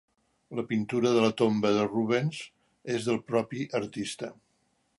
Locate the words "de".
1.17-1.25, 1.75-1.83